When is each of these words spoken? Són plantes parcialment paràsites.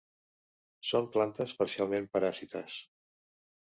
Són 0.91 1.09
plantes 1.17 1.53
parcialment 1.61 2.09
paràsites. 2.17 2.79